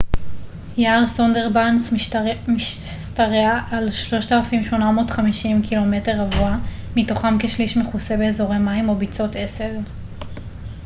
יער 0.77 1.07
סונדרבאנס 1.07 1.93
משתרע 2.47 3.59
על 3.71 3.91
3,850 3.91 5.61
קמ 5.69 5.93
ר 6.07 6.21
מתוכם 6.95 7.33
כשליש 7.39 7.77
מכוסה 7.77 8.17
באזורי 8.17 8.57
מים 8.57 8.89
או 8.89 8.95
ביצות 8.95 9.35
עשב 9.35 9.73